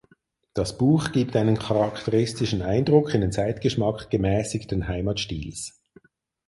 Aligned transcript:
Das 0.55 0.79
Buch 0.79 1.11
gibt 1.11 1.35
einen 1.35 1.59
charakteristischen 1.59 2.63
Eindruck 2.63 3.13
in 3.13 3.21
den 3.21 3.31
Zeitgeschmack 3.31 4.09
gemässigten 4.09 4.87
Heimatstils. 4.87 5.79